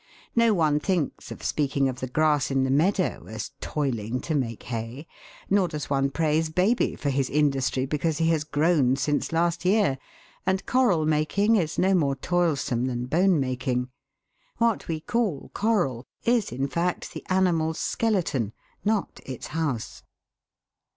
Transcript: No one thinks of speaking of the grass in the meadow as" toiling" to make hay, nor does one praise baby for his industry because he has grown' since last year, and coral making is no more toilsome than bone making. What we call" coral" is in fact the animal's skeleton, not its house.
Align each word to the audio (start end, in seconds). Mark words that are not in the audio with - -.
No 0.35 0.51
one 0.55 0.79
thinks 0.79 1.29
of 1.31 1.43
speaking 1.43 1.87
of 1.87 1.99
the 1.99 2.07
grass 2.07 2.49
in 2.49 2.63
the 2.63 2.71
meadow 2.71 3.27
as" 3.29 3.51
toiling" 3.61 4.19
to 4.21 4.33
make 4.33 4.63
hay, 4.63 5.05
nor 5.47 5.67
does 5.67 5.91
one 5.91 6.09
praise 6.09 6.49
baby 6.49 6.95
for 6.95 7.11
his 7.11 7.29
industry 7.29 7.85
because 7.85 8.17
he 8.17 8.29
has 8.29 8.43
grown' 8.43 8.95
since 8.95 9.31
last 9.31 9.63
year, 9.63 9.99
and 10.43 10.65
coral 10.65 11.05
making 11.05 11.55
is 11.55 11.77
no 11.77 11.93
more 11.93 12.15
toilsome 12.15 12.85
than 12.87 13.05
bone 13.05 13.39
making. 13.39 13.89
What 14.57 14.87
we 14.87 15.01
call" 15.01 15.51
coral" 15.53 16.07
is 16.35 16.51
in 16.51 16.67
fact 16.67 17.13
the 17.13 17.23
animal's 17.29 17.77
skeleton, 17.77 18.53
not 18.83 19.19
its 19.23 19.45
house. 19.53 20.01